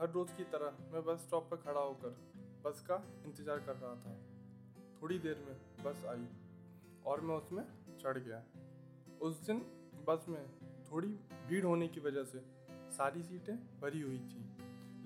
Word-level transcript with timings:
हर 0.00 0.10
रोज़ 0.10 0.32
की 0.32 0.44
तरह 0.50 0.76
मैं 0.92 1.04
बस 1.04 1.20
स्टॉप 1.20 1.48
पर 1.50 1.56
खड़ा 1.58 1.80
होकर 1.80 2.16
बस 2.64 2.80
का 2.88 3.02
इंतज़ार 3.26 3.58
कर 3.60 3.76
रहा 3.76 3.94
था। 3.96 4.12
थोड़ी 5.00 5.18
देर 5.18 5.38
में 5.38 5.84
बस 5.84 6.04
आई 6.08 6.26
और 7.06 7.20
मैं 7.20 7.34
उसमें 7.36 7.64
चढ़ 7.98 8.18
गया। 8.18 8.42
उस 9.20 9.40
दिन 9.46 9.62
बस 10.08 10.26
में 10.28 10.44
थोड़ी 10.90 11.08
भीड़ 11.48 11.64
होने 11.64 11.88
की 11.88 12.00
वजह 12.00 12.24
से 12.24 12.42
सारी 12.92 13.22
सीटें 13.22 13.54
भरी 13.80 14.00
हुई 14.00 14.18
थी, 14.20 14.44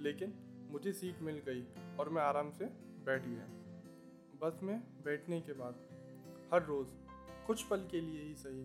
लेकिन 0.03 0.35
मुझे 0.71 0.93
सीट 0.93 1.23
मिल 1.23 1.41
गई 1.47 1.65
और 2.01 2.09
मैं 2.09 2.23
आराम 2.23 2.51
से 2.51 2.65
बैठ 3.07 3.27
गया। 3.27 3.47
बस 4.41 4.61
में 4.63 4.79
बैठने 5.05 5.41
के 5.41 5.53
बाद 5.55 5.75
हर 6.53 6.65
रोज़ 6.65 6.89
कुछ 7.47 7.63
पल 7.65 7.87
के 7.91 8.01
लिए 8.01 8.23
ही 8.23 8.35
सही, 8.37 8.63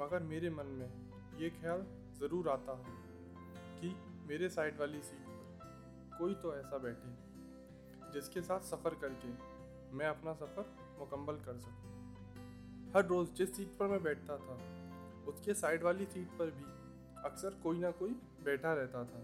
मगर 0.00 0.22
मेरे 0.24 0.50
मन 0.50 0.66
में 0.78 1.40
ये 1.40 1.50
ख्याल 1.52 1.86
ज़रूर 2.20 2.48
आता 2.48 2.76
है 2.78 2.96
कि 3.80 3.94
मेरे 4.28 4.48
साइड 4.50 4.78
वाली 4.80 5.02
सीट 5.02 5.27
कोई 6.18 6.34
तो 6.34 6.54
ऐसा 6.56 6.78
बैठे 6.78 8.12
जिसके 8.12 8.42
साथ 8.42 8.60
सफ़र 8.60 8.94
करके 8.94 9.28
मैं 9.96 10.06
अपना 10.06 10.32
सफ़र 10.34 10.64
मुकम्मल 10.98 11.36
कर 11.44 11.58
सकूँ। 11.58 12.92
हर 12.94 13.06
रोज़ 13.06 13.32
जिस 13.32 13.56
सीट 13.56 13.76
पर 13.78 13.86
मैं 13.86 14.02
बैठता 14.02 14.36
था, 14.36 14.58
उसके 15.28 15.54
साइड 15.54 15.82
वाली 15.82 16.04
सीट 16.04 16.28
पर 16.38 16.50
भी 16.50 16.64
अक्सर 17.24 17.60
कोई 17.62 17.78
ना 17.78 17.90
कोई 17.90 18.10
बैठा 18.44 18.72
रहता 18.74 19.04
था 19.04 19.22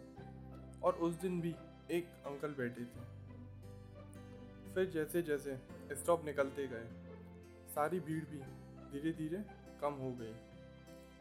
और 0.85 0.95
उस 1.03 1.15
दिन 1.15 1.41
भी 1.41 1.55
एक 1.91 2.09
अंकल 2.27 2.55
बैठे 2.55 2.85
थे 2.85 3.13
फिर 4.75 4.91
जैसे 4.91 5.23
जैसे 5.23 5.57
स्टॉप 5.93 6.25
निकलते 6.25 6.67
गए, 6.67 6.87
सारी 7.75 8.01
भीड़ 8.01 8.25
भी 8.25 8.39
धीरे 8.93 9.13
धीरे 9.13 9.43
कम 9.81 9.95
हो 9.95 10.11
गई 10.21 10.35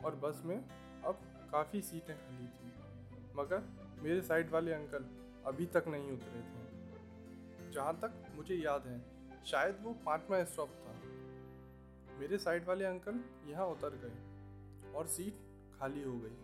और 0.05 0.15
बस 0.23 0.41
में 0.45 0.57
अब 0.57 1.19
काफ़ी 1.51 1.81
सीटें 1.81 2.15
खाली 2.15 2.47
थी 2.47 2.71
मगर 3.37 3.63
मेरे 4.03 4.21
साइड 4.21 4.49
वाले 4.51 4.73
अंकल 4.73 5.05
अभी 5.45 5.65
तक 5.65 5.87
नहीं 5.87 6.11
उतरे 6.11 6.41
थे। 6.41 7.71
जहाँ 7.71 7.93
तक 8.01 8.13
मुझे 8.35 8.55
याद 8.55 8.87
है, 8.87 8.99
शायद 9.45 9.79
वो 9.83 9.93
पाँचवा 10.05 10.43
स्टॉप 10.43 10.69
था। 10.79 10.93
मेरे 12.19 12.37
साइड 12.37 12.67
वाले 12.67 12.85
अंकल 12.85 13.19
यहाँ 13.47 13.65
उतर 13.67 13.95
गए 14.03 14.91
और 14.93 15.07
सीट 15.07 15.39
खाली 15.79 16.03
हो 16.03 16.17
गई। 16.19 16.37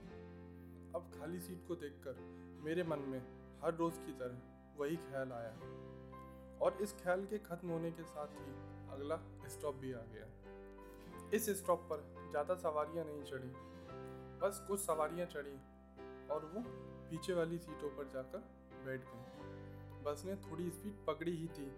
अब 0.96 1.12
खाली 1.20 1.40
सीट 1.40 1.68
को 1.68 1.76
देखकर 1.76 2.16
मेरे 2.64 2.84
मन 2.84 3.00
में 3.08 3.20
हर 3.64 3.76
रोज़ 3.76 4.00
की 4.00 4.14
तरह 4.20 4.78
वही 4.80 4.96
ख्याल 4.98 5.32
आया। 5.32 5.54
और 6.62 6.78
इस 6.82 6.94
ख्याल 6.94 7.26
के 7.26 7.38
खत्म 7.40 7.70
होने 7.70 7.92
के 7.92 8.04
साथ 8.04 8.36
ही 8.38 8.54
अगला 8.94 9.18
स्टॉप 9.50 9.76
भी 9.76 9.94
आ 9.94 10.02
गया। 10.14 10.28
इस 11.34 11.50
स्टॉप 11.60 11.88
पर 11.90 12.04
ज़्यादा 12.32 12.56
सवारियाँ 12.58 13.06
नहीं 13.06 13.24
चढ़ी, 13.24 13.52
बस 14.42 14.64
कुछ 14.68 14.80
सवारियाँ 14.80 15.28
चढ़ी 15.28 15.58
और 16.34 16.52
वो 16.54 16.64
पीछे 17.10 17.34
वाली 17.34 17.58
सीटों 17.58 17.90
पर 17.90 18.10
जाकर 18.14 18.44
बैठ 18.90 19.02
गई। 19.06 20.04
बस 20.04 20.24
ने 20.26 20.36
थोड़ी 20.44 20.70
स्पीड 20.72 21.06
पकड़ी 21.08 21.32
ही 21.34 21.48
थी 21.50 21.72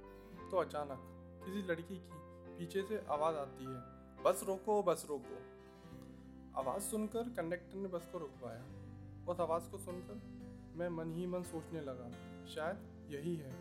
तो 0.51 0.57
अचानक 0.57 1.07
किसी 1.45 1.61
लड़की 1.63 1.95
की 1.97 2.19
पीछे 2.57 2.81
से 2.83 2.97
आवाज़ 3.09 3.35
आती 3.37 3.65
है, 3.65 3.79
बस 4.23 4.43
रोको 4.47 4.81
बस 4.83 5.05
रोको। 5.09 5.37
आवाज़ 6.59 6.83
सुनकर 6.83 7.29
कंडक्टर 7.37 7.77
ने 7.77 7.87
बस 7.89 8.09
को 8.11 8.17
रुकवाया। 8.19 8.63
उस 9.29 9.39
आवाज़ 9.39 9.69
को 9.71 9.77
सुनकर 9.79 10.21
मैं 10.75 10.89
मन 10.91 11.13
ही 11.13 11.25
मन 11.27 11.43
सोचने 11.43 11.81
लगा, 11.81 12.09
शायद 12.47 13.09
यही 13.09 13.35
है, 13.35 13.51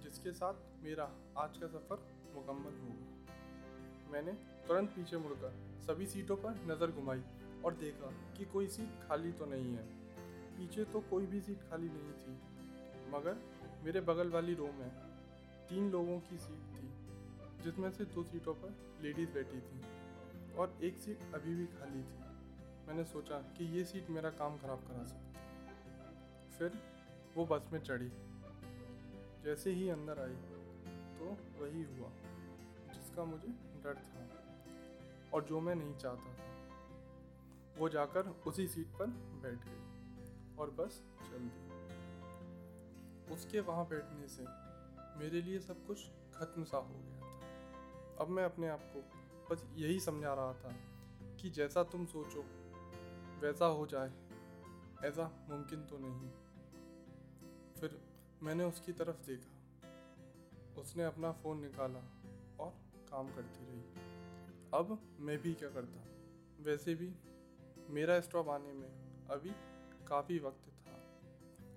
जिसके 0.00 0.32
साथ 0.32 0.82
मेरा 0.84 1.10
आज 1.38 1.58
का 1.58 1.66
सफ़र 1.68 2.06
मुकम्मल 2.34 2.78
होगा 2.80 4.12
मैंने 4.12 4.32
तुरंत 4.66 4.90
पीछे 4.90 5.16
मुड़कर 5.16 5.52
सभी 5.82 6.06
सीटों 6.06 6.36
पर 6.36 6.60
नज़र 6.66 6.90
घुमाई 6.92 7.22
और 7.64 7.74
देखा 7.76 8.10
कि 8.36 8.44
कोई 8.44 8.66
सीट 8.68 9.08
खाली 9.08 9.32
तो 9.32 9.46
नहीं 9.46 9.74
है। 9.74 9.86
पीछे 10.56 10.84
तो 10.84 11.00
कोई 11.10 11.26
भी 11.26 11.40
सीट 11.40 11.62
खाली 11.70 11.88
नहीं 11.88 12.12
थी। 12.14 12.34
मगर 13.14 13.36
मेरे 13.84 14.00
बगल 14.02 14.30
वाली 14.30 14.54
रो 14.54 14.66
में 14.78 14.90
तीन 15.68 15.90
लोगों 15.90 16.18
की 16.20 16.38
सीट 16.38 16.62
थी, 16.72 16.88
जिसमें 17.64 17.90
से 17.90 18.04
दो 18.06 18.22
सीटों 18.24 18.54
पर 18.54 18.74
लेडीज़ 19.02 19.30
बैठी 19.30 19.60
थी 19.60 19.80
और 20.54 20.78
एक 20.84 20.98
सीट 20.98 21.22
अभी 21.34 21.54
भी 21.54 21.66
खाली 21.68 22.02
थी। 22.02 22.22
मैंने 22.88 23.04
सोचा 23.04 23.38
कि 23.56 23.64
ये 23.76 23.84
सीट 23.84 24.10
मेरा 24.10 24.30
काम 24.32 24.56
ख़राब 24.58 24.80
करा 24.88 25.04
सकती 25.04 26.58
फिर 26.58 26.78
वो 27.36 27.44
बस 27.46 27.68
में 27.72 27.80
चढ़ी। 27.80 28.10
जैसे 29.44 29.70
ही 29.70 29.88
अंदर 29.88 30.20
आई 30.20 30.36
तो 31.18 31.30
वही 31.60 31.82
हुआ, 31.84 32.10
जिसका 32.94 33.24
मुझे 33.24 33.48
डर 33.84 34.02
था 34.04 34.26
और 35.34 35.44
जो 35.44 35.60
मैं 35.60 35.74
नहीं 35.74 35.94
चाहता 35.96 36.34
था। 36.34 37.78
वो 37.78 37.88
जाकर 37.88 38.28
उसी 38.46 38.66
सीट 38.68 38.86
पर 38.98 39.06
बैठ 39.42 39.64
गई 39.64 40.56
और 40.58 40.70
बस 40.78 41.02
चल 41.22 41.48
दी। 41.48 41.73
उसके 43.30 43.60
वहाँ 43.60 43.88
बैठने 43.88 44.28
से 44.28 44.44
मेरे 45.18 45.42
लिए 45.42 45.60
सब 45.60 45.86
कुछ 45.86 46.10
खत्म 46.34 46.64
सा 46.64 46.76
हो 46.76 46.94
गया 46.94 47.20
था। 47.20 47.40
अब 48.20 48.28
मैं 48.28 48.44
अपने 48.44 48.68
आप 48.68 48.80
को 48.96 49.00
बस 49.50 49.66
यही 49.74 50.00
समझा 50.00 50.34
रहा 50.34 50.52
था 50.52 50.72
कि 51.36 51.50
जैसा 51.50 51.82
तुम 51.84 52.06
सोचो, 52.06 52.42
वैसा 53.40 53.66
हो 53.66 53.86
जाए। 53.86 54.12
ऐसा 55.04 55.46
मुमकिन 55.50 55.84
तो 55.84 55.98
नहीं। 55.98 56.30
फिर 57.80 58.02
मैंने 58.42 58.64
उसकी 58.64 58.92
तरफ़ 58.92 59.16
देखा। 59.16 59.54
उसने 60.80 61.04
अपना 61.04 61.32
फ़ोन 61.32 61.60
निकाला 61.60 62.00
और 62.60 62.70
काम 63.10 63.28
करती 63.34 63.66
रही। 63.66 63.80
अब 64.74 65.16
मैं 65.18 65.38
भी 65.38 65.54
क्या 65.54 65.70
करता? 65.70 66.04
वैसे 66.60 66.94
भी 66.94 67.14
मेरा 67.90 68.20
स्टॉप 68.20 68.48
आने 68.48 68.72
में 68.72 68.88
अभी 69.30 69.50
काफ़ी 70.06 70.38
वक्त 70.38 70.86
था 70.86 70.92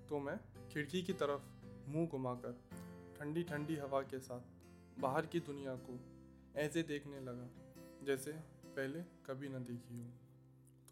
तो 0.08 0.18
मैं 0.18 0.40
खिड़की 0.78 1.02
की 1.02 1.12
तरफ़ 1.12 1.42
मुँह 1.88 2.08
घुमाकर, 2.08 2.52
ठंडी 3.18 3.42
ठंडी 3.42 3.76
हवा 3.76 4.02
के 4.02 4.20
साथ 4.20 4.40
बाहर 5.00 5.26
की 5.26 5.40
दुनिया 5.40 5.74
को 5.76 6.00
ऐसे 6.56 6.82
देखने 6.82 7.20
लगा, 7.20 7.48
जैसे 8.06 8.32
पहले 8.64 9.02
कभी 9.02 9.48
न 9.48 9.64
देखी 9.64 9.98
हो। 10.00 10.10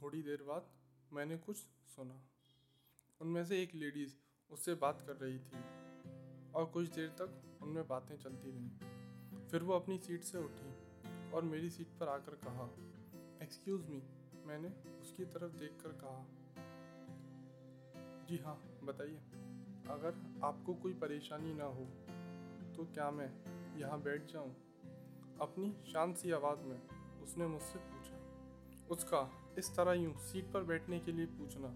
थोड़ी 0.03 0.23
देर 0.23 0.43
बाद 0.43 0.67
मैंने 1.13 1.37
कुछ 1.37 1.57
सुना। 1.87 2.23
उनमें 3.21 3.45
से 3.45 3.63
एक 3.63 3.75
लेडीज़ 3.75 4.15
उससे 4.51 4.75
बात 4.75 5.01
कर 5.01 5.17
रही 5.17 5.39
थी 5.39 5.63
और 6.53 6.65
कुछ 6.67 6.89
देर 6.89 7.09
तक 7.09 7.59
उनमें 7.63 7.89
बातें 7.89 8.17
चलती 8.17 8.51
रहीं। 8.51 8.71
फिर 9.49 9.63
वो 9.63 9.73
अपनी 9.73 9.99
सीट 9.99 10.25
से 10.25 10.39
उठी 10.39 10.75
और 11.31 11.43
मेरी 11.43 11.71
सीट 11.71 11.89
पर 11.89 12.09
आकर 12.09 12.35
कहा 12.35 12.71
एक्सक्यूज़ 13.43 13.87
मी 13.87 14.03
मैंने 14.45 14.69
उसकी 15.03 15.25
तरफ़ 15.25 15.53
देखकर 15.53 15.89
कहा। 15.89 16.27
जी 18.27 18.37
हाँ 18.37 18.81
बताइए। 18.85 19.46
अगर 19.91 20.41
आपको 20.45 20.75
कोई 20.75 20.95
परेशानी 20.95 21.55
ना 21.55 21.65
हो 21.65 21.85
तो 22.77 22.85
क्या 22.85 23.11
मैं 23.11 23.31
यहाँ 23.79 24.01
बैठ 24.03 24.33
जाऊँ? 24.33 24.55
अपनी 25.41 25.73
शांत 25.93 26.17
सी 26.17 26.33
आवाज़ 26.33 26.59
में 26.59 26.81
उसने 27.23 27.47
मुझसे 27.47 27.79
पूछा। 27.79 28.17
उसका, 28.91 29.21
इस 29.59 29.77
तरह 29.77 29.93
यूँ 29.93 30.13
सीट 30.19 30.53
पर 30.53 30.63
बैठने 30.63 30.99
के 31.01 31.13
लिए 31.13 31.27
पूछना, 31.27 31.71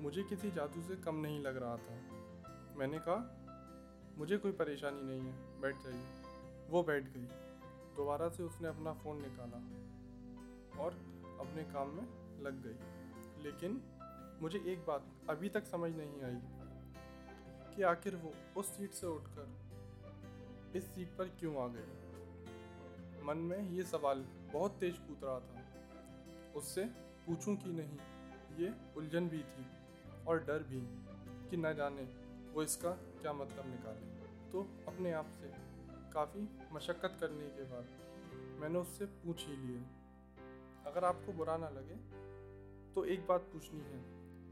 मुझे 0.00 0.22
किसी 0.22 0.50
जादू 0.50 0.82
से 0.82 0.96
कम 0.96 1.14
नहीं 1.16 1.40
लग 1.40 1.56
रहा 1.56 1.76
था। 1.76 1.94
मैंने 2.76 2.98
कहा, 2.98 3.20
मुझे 4.18 4.38
कोई 4.38 4.52
परेशानी 4.52 5.02
नहीं 5.02 5.20
है, 5.20 5.60
बैठ 5.60 5.76
जाइए। 5.76 6.06
वो 6.70 6.82
बैठ 6.82 7.04
गई। 7.08 7.26
दोबारा 7.96 8.28
से 8.28 8.42
उसने 8.42 8.68
अपना 8.68 8.92
फ़ोन 8.92 9.22
निकाला 9.22 9.58
और 10.82 10.92
अपने 11.40 11.62
काम 11.64 11.88
में 11.88 12.06
लग 12.42 12.62
गई। 12.62 13.42
लेकिन 13.42 13.82
मुझे 14.42 14.58
एक 14.66 14.84
बात 14.86 15.06
अभी 15.30 15.48
तक 15.48 15.66
समझ 15.66 15.90
नहीं 15.96 16.22
आई। 16.22 16.63
कि 17.76 17.82
आखिर 17.84 18.16
वो 18.16 18.32
उस 18.56 18.66
सीट 18.76 18.92
से 18.92 19.06
उठकर 19.06 19.46
इस 20.78 20.84
सीट 20.94 21.16
पर 21.18 21.28
क्यों 21.40 21.54
आ 21.56 21.66
गए 21.68 23.22
मन 23.24 23.38
में 23.40 23.70
ये 23.70 23.82
सवाल 23.84 24.24
बहुत 24.52 24.76
तेज 24.80 24.98
कूद 24.98 25.24
रहा 25.24 25.38
था। 25.40 25.62
उससे 26.56 26.84
पूछूँ 27.26 27.56
कि 27.56 27.70
नहीं, 27.72 27.98
ये 28.58 28.72
उलझन 28.96 29.28
भी 29.28 29.38
थी 29.44 29.66
और 30.28 30.44
डर 30.44 30.62
भी 30.62 30.80
कि 31.50 31.56
न 31.56 31.72
जाने 31.74 32.02
वो 32.54 32.62
इसका 32.62 32.90
क्या 33.20 33.32
मतलब 33.32 33.70
निकाले। 33.70 34.50
तो 34.52 34.66
अपने 34.88 35.12
आप 35.12 35.30
से 35.32 35.52
काफ़ी 36.12 36.48
मशक्क़त 36.72 37.16
करने 37.20 37.48
के 37.50 37.64
बाद 37.64 38.60
मैंने 38.60 38.78
उससे 38.78 39.06
पूछ 39.22 39.46
ही 39.46 39.56
लिया, 39.56 39.80
अगर 40.86 41.04
आपको 41.04 41.32
बुरा 41.32 41.56
ना 41.56 41.68
लगे 41.70 41.96
तो 42.94 43.04
एक 43.04 43.26
बात 43.26 43.48
पूछनी 43.52 43.80
है। 43.82 43.98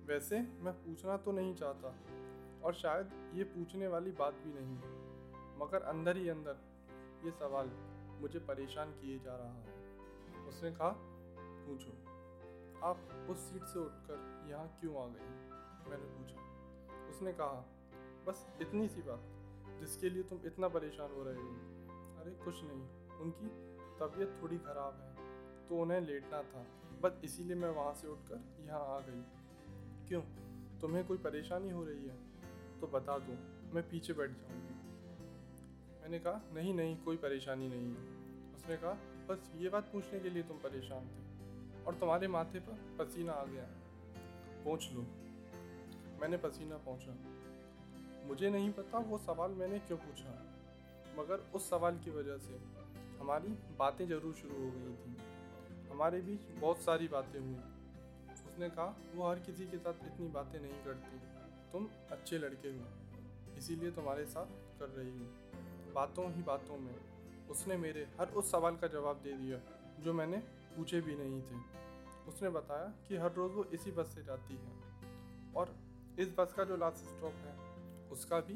वैसे 0.06 0.40
मैं 0.60 0.72
पूछना 0.76 1.16
तो 1.16 1.32
नहीं 1.32 1.54
चाहता 1.54 1.94
और 2.64 2.74
शायद 2.74 3.32
ये 3.34 3.44
पूछने 3.44 3.88
वाली 3.88 4.10
बात 4.10 4.34
भी 4.34 4.52
नहीं 4.52 4.76
है। 4.76 5.02
मगर 5.58 5.82
अंदर 5.82 6.16
ही 6.16 6.28
अंदर 6.28 6.56
ये 7.24 7.30
सवाल 7.30 7.70
मुझे 8.20 8.38
परेशान 8.38 8.90
किए 8.90 9.18
जा 9.18 9.36
रहा 9.36 9.52
है। 9.52 9.82
उसने 10.48 10.72
कहा, 10.72 10.94
पूछो। 11.66 12.12
आप 12.86 13.26
उस 13.30 13.38
सीट 13.38 13.64
से 13.64 13.78
उठकर 13.78 14.46
यहाँ 14.50 14.76
क्यों 14.80 15.02
आ 15.02 15.06
गई? 15.06 15.52
मैंने 15.90 16.04
पूछा। 16.04 16.42
उसने 17.08 17.32
कहा, 17.32 17.66
बस 18.26 18.48
इतनी 18.60 18.88
सी 18.88 19.02
बात 19.02 19.20
जिसके 19.80 20.10
लिए 20.10 20.22
तुम 20.22 20.38
इतना 20.44 20.68
परेशान 20.68 21.10
हो 21.10 21.22
रहे 21.22 21.34
हो। 21.34 21.50
अरे, 22.20 22.30
कुछ 22.30 22.54
नहीं। 22.64 23.08
उनकी 23.20 23.48
तबीयत 24.00 24.38
थोड़ी 24.42 24.58
ख़राब 24.58 25.00
है 25.00 25.12
तो 25.68 25.78
उन्हें 25.78 26.00
लेटना 26.00 26.42
था। 26.42 26.66
बस 27.00 27.20
इसीलिए 27.24 27.56
मैं 27.56 27.70
वहाँ 27.70 27.94
से 27.94 28.08
उठकर 28.08 28.64
यहाँ 28.64 28.96
आ 28.96 29.00
गई। 29.00 29.22
क्यों? 30.08 30.22
तुम्हें 30.80 31.06
कोई 31.06 31.18
परेशानी 31.18 31.70
हो 31.70 31.84
रही 31.84 32.06
है? 32.06 32.31
तो 32.82 32.86
बता 32.88 33.16
दो, 33.18 33.34
मैं 33.74 33.82
पीछे 33.90 34.12
बैठ 34.12 34.30
जाऊँगी। 34.32 34.74
मैंने 36.02 36.18
कहा, 36.18 36.40
नहीं 36.54 36.72
नहीं, 36.74 36.96
कोई 37.04 37.16
परेशानी 37.16 37.68
नहीं 37.68 37.90
है। 37.90 38.02
उसने 38.54 38.76
कहा, 38.76 38.92
बस 39.28 39.50
ये 39.56 39.68
बात 39.68 39.90
पूछने 39.92 40.20
के 40.20 40.30
लिए 40.30 40.42
तुम 40.42 40.56
परेशान 40.58 41.06
थे 41.08 41.84
और 41.84 41.94
तुम्हारे 41.94 42.28
माथे 42.28 42.60
पर 42.60 42.80
पसीना 42.98 43.32
आ 43.32 43.44
गया 43.44 43.66
पहुँच 44.64 44.88
लो। 44.94 45.06
मैंने 46.20 46.36
पसीना 46.38 46.76
पहुँचा। 46.86 47.14
मुझे 48.28 48.50
नहीं 48.50 48.72
पता 48.72 48.98
वो 49.06 49.18
सवाल 49.20 49.50
मैंने 49.52 49.78
क्यों 49.78 49.98
पूछा, 49.98 50.32
मगर 51.18 51.48
उस 51.54 51.68
सवाल 51.70 51.98
की 51.98 52.10
वजह 52.10 52.38
से 52.38 52.60
हमारी 53.20 53.48
बातें 53.78 54.06
ज़रूर 54.08 54.34
शुरू 54.34 54.56
हो 54.56 54.70
गई 54.70 54.94
थी। 54.96 55.16
हमारे 55.90 56.20
बीच 56.20 56.50
बहुत 56.60 56.78
सारी 56.80 57.08
बातें 57.08 57.38
हुई। 57.40 57.56
उसने 58.34 58.68
कहा, 58.70 58.94
वो 59.14 59.28
हर 59.28 59.38
किसी 59.40 59.66
के 59.66 59.78
साथ 59.78 60.06
इतनी 60.06 60.28
बातें 60.30 60.60
नहीं 60.60 60.84
करती। 60.84 61.20
तुम 61.72 61.88
अच्छे 62.10 62.38
लड़के 62.38 62.68
हो, 62.68 62.86
इसीलिए 63.58 63.90
तुम्हारे 63.90 64.24
साथ 64.26 64.78
कर 64.78 64.88
रही 64.88 65.10
हूँ। 65.10 65.92
बातों 65.94 66.32
ही 66.32 66.42
बातों 66.42 66.76
में 66.78 66.94
उसने 67.50 67.76
मेरे 67.76 68.06
हर 68.20 68.28
उस 68.28 68.50
सवाल 68.50 68.76
का 68.76 68.86
जवाब 68.86 69.16
दे 69.16 69.32
दिया, 69.32 69.58
जो 70.00 70.12
मैंने 70.12 70.38
पूछे 70.76 71.00
भी 71.00 71.14
नहीं 71.14 71.40
थे। 71.42 71.60
उसने 72.28 72.48
बताया 72.48 72.92
कि 73.08 73.16
हर 73.16 73.32
रोज़ 73.32 73.52
वो 73.52 73.64
इसी 73.64 73.92
बस 73.92 74.14
से 74.14 74.22
जाती 74.24 74.56
है 74.56 74.72
और 75.54 75.74
इस 76.18 76.34
बस 76.38 76.52
का 76.52 76.64
जो 76.64 76.76
लास्ट 76.76 77.04
स्टॉप 77.06 77.34
है, 77.34 77.54
उसका 78.10 78.40
भी 78.40 78.54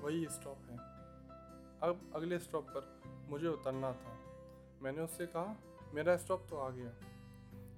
वही 0.00 0.26
स्टॉप 0.30 0.58
है। 0.70 0.78
अब 1.82 2.10
अगले 2.14 2.38
स्टॉप 2.38 2.66
पर 2.70 3.26
मुझे 3.28 3.48
उतरना 3.48 3.92
था। 3.92 4.16
मैंने 4.82 5.02
उससे 5.02 5.26
कहा, 5.26 5.56
मेरा 5.94 6.16
स्टॉप 6.16 6.46
तो 6.50 6.56
आ 6.56 6.70
गया। 6.70 6.92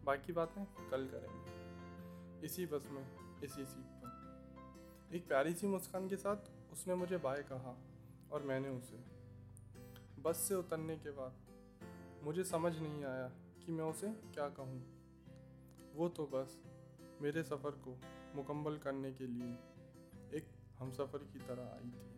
बाकी 0.04 0.32
बातें 0.32 0.64
कल 0.90 1.06
करेंगे। 1.06 2.46
इसी 2.46 2.66
बस 2.66 2.88
में, 2.90 3.04
इसी 3.44 3.64
सीट 3.64 3.86
पर। 4.02 4.19
एक 5.14 5.26
प्यारी 5.28 5.52
सी 5.54 5.66
मुस्कान 5.66 6.08
के 6.08 6.16
साथ 6.16 6.36
उसने 6.72 6.94
मुझे 6.94 7.16
बाय 7.16 7.42
कहा 7.42 7.74
और 8.32 8.42
मैंने 8.42 8.68
उसे। 8.68 8.98
बस 10.22 10.36
से 10.36 10.54
उतरने 10.54 10.96
के 10.96 11.10
बाद 11.10 12.24
मुझे 12.24 12.44
समझ 12.44 12.72
नहीं 12.78 13.04
आया 13.04 13.26
कि 13.64 13.72
मैं 13.72 13.84
उसे 13.84 14.08
क्या 14.34 14.48
कहूँ। 14.48 14.80
वो 15.94 16.08
तो 16.08 16.26
बस 16.26 16.58
मेरे 17.22 17.42
सफ़र 17.42 17.70
को 17.70 17.96
मुकम्मल 18.36 18.76
करने 18.76 19.12
के 19.12 19.26
लिए 19.26 19.52
एक 20.36 20.52
हम 20.78 20.92
सफ़र 20.92 21.24
की 21.32 21.38
तरह 21.38 21.62
आई 21.62 21.90
थी। 21.90 22.09